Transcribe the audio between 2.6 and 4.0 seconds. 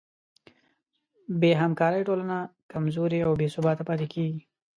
کمزورې او بېثباته